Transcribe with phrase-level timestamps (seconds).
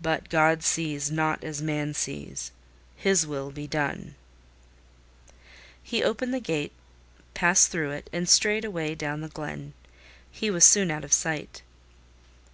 [0.00, 2.52] But God sees not as man sees:
[2.96, 4.14] His will be done—"
[5.82, 6.72] He opened the gate,
[7.34, 9.74] passed through it, and strayed away down the glen.
[10.32, 11.60] He was soon out of sight.